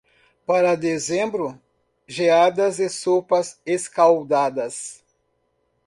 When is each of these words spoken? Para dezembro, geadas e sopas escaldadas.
Para 0.47 0.73
dezembro, 0.75 1.61
geadas 2.07 2.79
e 2.79 2.89
sopas 2.89 3.61
escaldadas. 3.63 5.03